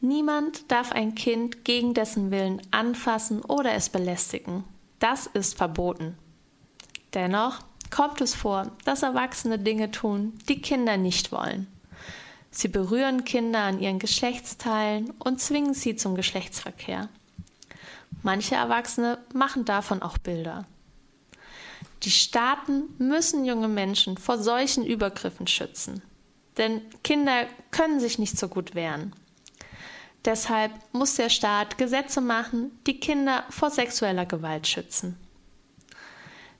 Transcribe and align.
Niemand 0.00 0.70
darf 0.70 0.92
ein 0.92 1.14
Kind 1.14 1.64
gegen 1.64 1.94
dessen 1.94 2.30
Willen 2.30 2.60
anfassen 2.70 3.40
oder 3.42 3.72
es 3.72 3.88
belästigen. 3.88 4.64
Das 4.98 5.26
ist 5.26 5.56
verboten. 5.56 6.16
Dennoch 7.14 7.60
kommt 7.90 8.20
es 8.20 8.34
vor, 8.34 8.72
dass 8.84 9.02
Erwachsene 9.02 9.58
Dinge 9.58 9.90
tun, 9.90 10.34
die 10.48 10.60
Kinder 10.60 10.96
nicht 10.96 11.32
wollen. 11.32 11.66
Sie 12.50 12.68
berühren 12.68 13.24
Kinder 13.24 13.60
an 13.60 13.80
ihren 13.80 13.98
Geschlechtsteilen 13.98 15.10
und 15.18 15.40
zwingen 15.40 15.74
sie 15.74 15.96
zum 15.96 16.14
Geschlechtsverkehr. 16.14 17.08
Manche 18.22 18.54
Erwachsene 18.54 19.18
machen 19.34 19.64
davon 19.64 20.02
auch 20.02 20.18
Bilder. 20.18 20.66
Die 22.02 22.10
Staaten 22.10 22.84
müssen 22.98 23.44
junge 23.44 23.68
Menschen 23.68 24.16
vor 24.16 24.38
solchen 24.38 24.84
Übergriffen 24.84 25.46
schützen. 25.46 26.02
Denn 26.56 26.82
Kinder 27.02 27.46
können 27.70 28.00
sich 28.00 28.18
nicht 28.18 28.38
so 28.38 28.48
gut 28.48 28.74
wehren. 28.74 29.14
Deshalb 30.26 30.72
muss 30.92 31.14
der 31.14 31.30
Staat 31.30 31.78
Gesetze 31.78 32.20
machen, 32.20 32.76
die 32.86 32.98
Kinder 32.98 33.44
vor 33.48 33.70
sexueller 33.70 34.26
Gewalt 34.26 34.66
schützen. 34.66 35.16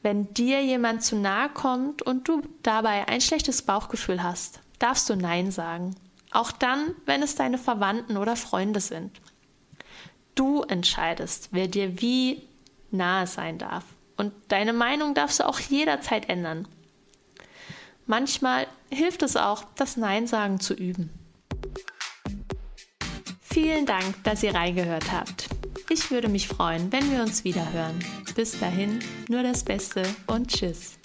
Wenn 0.00 0.32
dir 0.32 0.64
jemand 0.64 1.02
zu 1.02 1.16
nahe 1.16 1.48
kommt 1.48 2.02
und 2.02 2.28
du 2.28 2.42
dabei 2.62 3.08
ein 3.08 3.20
schlechtes 3.20 3.62
Bauchgefühl 3.62 4.22
hast, 4.22 4.60
darfst 4.78 5.10
du 5.10 5.16
Nein 5.16 5.50
sagen. 5.50 5.96
Auch 6.30 6.52
dann, 6.52 6.94
wenn 7.04 7.20
es 7.20 7.34
deine 7.34 7.58
Verwandten 7.58 8.16
oder 8.16 8.36
Freunde 8.36 8.78
sind. 8.78 9.20
Du 10.36 10.62
entscheidest, 10.62 11.48
wer 11.50 11.66
dir 11.66 12.00
wie 12.00 12.46
nahe 12.92 13.26
sein 13.26 13.58
darf. 13.58 13.84
Und 14.16 14.32
deine 14.48 14.72
Meinung 14.72 15.14
darfst 15.14 15.40
du 15.40 15.46
auch 15.48 15.58
jederzeit 15.58 16.28
ändern. 16.28 16.68
Manchmal 18.06 18.68
hilft 18.88 19.22
es 19.22 19.36
auch, 19.36 19.64
das 19.74 19.96
Nein 19.96 20.28
sagen 20.28 20.60
zu 20.60 20.74
üben. 20.74 21.10
Vielen 23.60 23.86
Dank, 23.86 24.22
dass 24.22 24.44
ihr 24.44 24.54
reingehört 24.54 25.10
habt. 25.10 25.48
Ich 25.90 26.12
würde 26.12 26.28
mich 26.28 26.46
freuen, 26.46 26.92
wenn 26.92 27.10
wir 27.10 27.22
uns 27.22 27.42
wieder 27.42 27.72
hören. 27.72 27.98
Bis 28.36 28.56
dahin, 28.60 29.00
nur 29.28 29.42
das 29.42 29.64
Beste 29.64 30.04
und 30.28 30.46
Tschüss. 30.46 30.96